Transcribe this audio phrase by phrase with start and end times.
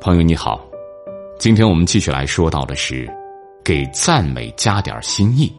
[0.00, 0.64] 朋友你好，
[1.40, 3.10] 今天我们继续来说到的是，
[3.64, 5.52] 给赞美加点心意。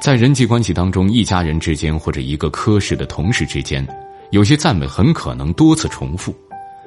[0.00, 3.86] 在人际关系当中，一家人之间或者一个科室的同事之间，
[4.30, 6.34] 有些赞美很可能多次重复，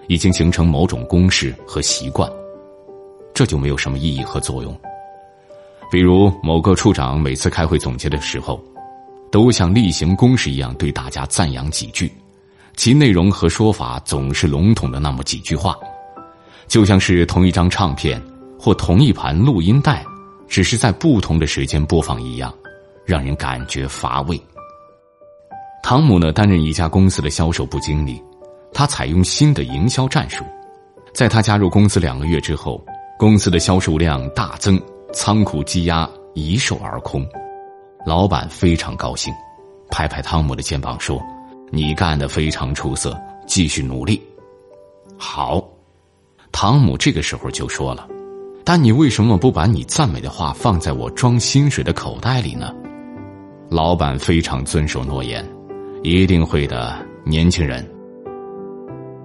[0.08, 2.28] 已经形成某种公式和习惯，
[3.32, 4.76] 这就没有什么意义和作用。
[5.92, 8.60] 比如某个处长每次开会总结的时候，
[9.32, 12.12] 都像例行公事一样对大家赞扬几句。
[12.76, 15.76] 其内容和说法总是笼统的那么几句话，
[16.68, 18.22] 就像是同一张唱片
[18.58, 20.04] 或同一盘录音带，
[20.48, 22.54] 只是在不同的时间播放一样，
[23.06, 24.40] 让人感觉乏味。
[25.84, 28.22] 汤姆呢，担任一家公司的销售部经理，
[28.74, 30.44] 他采用新的营销战术，
[31.14, 32.84] 在他加入公司两个月之后，
[33.18, 34.80] 公司的销售量大增，
[35.14, 37.28] 仓库积压一售而空，
[38.06, 39.34] 老板非常高兴，
[39.90, 41.22] 拍拍汤姆的肩膀说。
[41.72, 44.22] 你干得非常出色，继续努力。
[45.18, 45.64] 好，
[46.52, 48.08] 汤姆这个时候就说了
[48.64, 52.74] ：“但你为什么不把你赞美的话放在我装薪水的口袋里呢？”
[53.70, 55.48] 老板非常遵守诺言，
[56.02, 57.88] 一定会的，年轻人。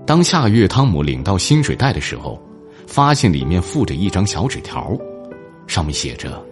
[0.06, 2.38] 当下个月汤姆领到薪水袋的时候，
[2.86, 4.94] 发现里面附着一张小纸条，
[5.66, 6.44] 上面写着：“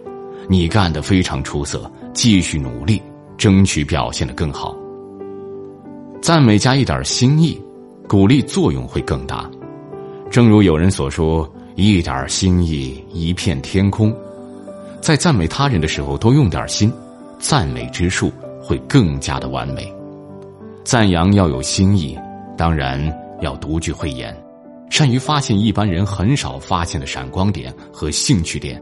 [0.49, 2.99] 你干得非常出色，继续努力，
[3.37, 4.75] 争取表现的更好。”
[6.23, 7.61] 赞美加一点心意，
[8.07, 9.45] 鼓励作用会更大。
[10.31, 14.15] 正如有人所说：“一点心意，一片天空。”
[15.03, 16.89] 在赞美他人的时候，多用点心，
[17.39, 19.93] 赞美之术会更加的完美。
[20.85, 22.17] 赞扬要有心意，
[22.57, 24.33] 当然要独具慧眼，
[24.89, 28.81] 善于发现一般人很少发现的闪光点和兴趣点。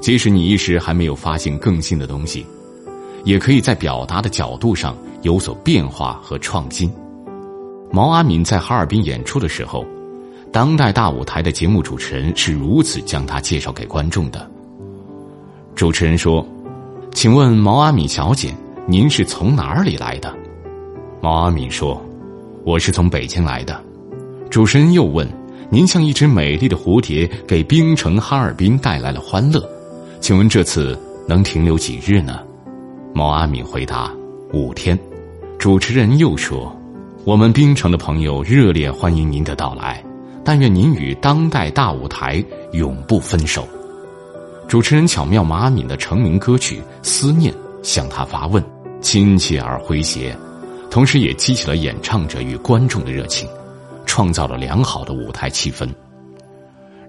[0.00, 2.44] 即使你一时还没有发现更新的东西，
[3.22, 4.92] 也可以在表达的角度上。
[5.22, 6.90] 有所变化和创新。
[7.90, 9.84] 毛阿敏在哈尔滨演出的时候，
[10.52, 14.48] 当代大舞台的节目主持人是如此将她介绍给观众的。
[15.74, 16.46] 主持人说
[17.12, 18.54] ：“请问毛阿敏小姐，
[18.86, 20.32] 您是从哪里来的？”
[21.20, 22.00] 毛阿敏说
[22.64, 23.82] ：“我是从北京来的。”
[24.50, 25.28] 主持人又问
[25.70, 29.68] ：“您像一只美丽的蝴蝶，给冰城哈尔滨带来了欢乐，
[30.20, 32.40] 请问这次能停留几日呢？”
[33.14, 34.12] 毛阿敏回答
[34.52, 34.98] ：“五天。”
[35.60, 36.74] 主持人又说
[37.26, 40.02] ：“我们冰城的朋友热烈欢迎您的到来，
[40.42, 43.68] 但愿您与当代大舞台永不分手。”
[44.66, 48.64] 主持人巧妙马敏的成名歌曲《思念》向他发问，
[49.02, 50.34] 亲切而诙谐，
[50.90, 53.46] 同时也激起了演唱者与观众的热情，
[54.06, 55.86] 创造了良好的舞台气氛。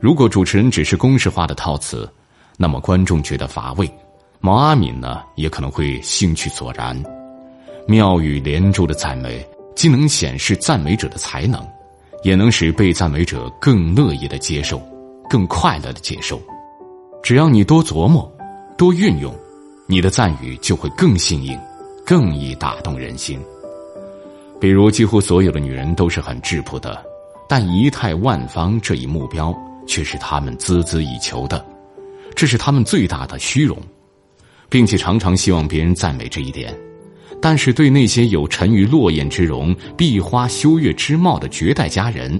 [0.01, 2.05] 如果主持人只是公式化的套词，
[2.57, 3.89] 那么观众觉得乏味，
[4.41, 7.01] 毛阿敏呢也可能会兴趣索然。
[7.87, 11.65] 妙语连珠的赞美，既能显示赞美者的才能，
[12.23, 14.81] 也能使被赞美者更乐意的接受，
[15.29, 16.41] 更快乐的接受。
[17.23, 18.31] 只要你多琢磨，
[18.77, 19.33] 多运用，
[19.87, 21.59] 你的赞语就会更新颖，
[22.05, 23.39] 更易打动人心。
[24.59, 27.03] 比如，几乎所有的女人都是很质朴的，
[27.49, 29.55] 但仪态万方这一目标
[29.87, 31.65] 却是她们孜孜以求的，
[32.35, 33.77] 这是她们最大的虚荣，
[34.69, 36.75] 并且常常希望别人赞美这一点。
[37.41, 42.39] 但是，对那些有沉鱼落雁之容、闭花羞月之貌的绝代佳人，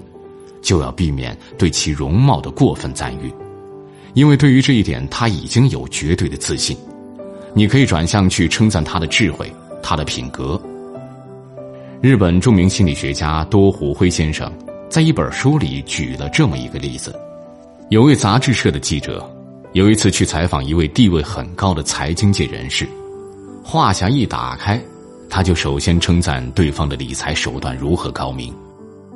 [0.62, 3.34] 就要避免对其容貌的过分赞誉，
[4.14, 6.78] 因为对于这一点，他已经有绝对的自信。
[7.56, 9.52] 你可以转向去称赞他的智慧、
[9.82, 10.62] 他的品格。
[12.00, 14.52] 日本著名心理学家多湖辉先生
[14.88, 17.14] 在一本书里举了这么一个例子：
[17.90, 19.28] 有位杂志社的记者，
[19.74, 22.88] 有一次去采访一位地位很高的财经界人士，
[23.64, 24.80] 话匣一打开。
[25.32, 28.54] 他就首先称赞对方的理财手段如何高明，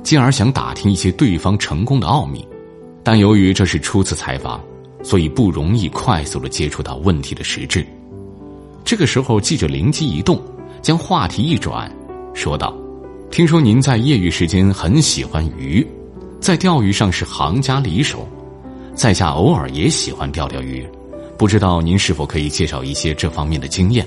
[0.02, 2.42] 进而想打听一些对方成功的奥秘，
[3.04, 4.58] 但由于这是初次采访，
[5.02, 7.86] 所以不容易快速的接触到问题的实质。
[8.82, 10.40] 这个时候，记者灵机一动，
[10.80, 11.94] 将话题一转，
[12.32, 12.74] 说道
[13.30, 15.86] ：“听说您在业余时间很喜欢鱼，
[16.40, 18.26] 在钓鱼上是行家里手，
[18.94, 20.88] 在下偶尔也喜欢钓钓鱼，
[21.36, 24.06] 不知道您是否可以介绍一些这方面的经验？”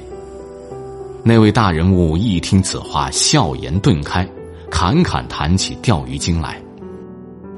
[1.29, 4.27] 那位大人物一听此话，笑颜顿开，
[4.71, 6.59] 侃侃谈起钓鱼经来。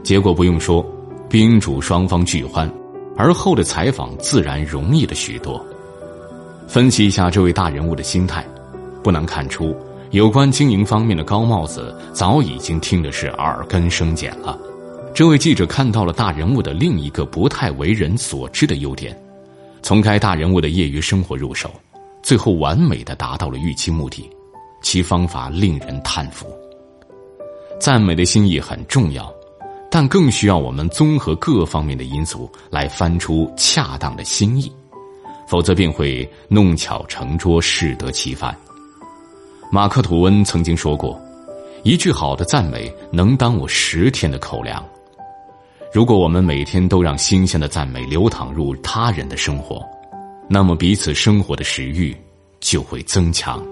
[0.03, 0.85] 结果不用说，
[1.29, 2.69] 宾主双方俱欢，
[3.15, 5.65] 而后的采访自然容易了许多。
[6.67, 8.45] 分析一下这位大人物的心态，
[9.01, 9.73] 不难看出，
[10.09, 14.59] 有关经营方面的高帽子早已经听的是耳根生茧了。
[15.15, 19.17] 这位记者看到了大人物的另一个不太为人所知的优点，
[19.81, 21.71] 从该大人物的业余生活入手。
[22.21, 24.29] 最后完美的达到了预期目的，
[24.81, 26.47] 其方法令人叹服。
[27.79, 29.33] 赞美的心意很重要，
[29.89, 34.71] 但更需要我们综合各方面的因素来翻出恰当的心意，
[35.47, 38.55] 否则便会弄巧成拙，适得其反。
[39.71, 41.19] 马克吐温曾经说过
[41.83, 44.83] ：“一句好的赞美能当我十天的口粮。”
[45.91, 49.83] 如果我们每天都让新鲜的赞美流淌入他人的生活，
[50.53, 52.13] 那么彼此生活的食欲
[52.59, 53.65] 就会增强。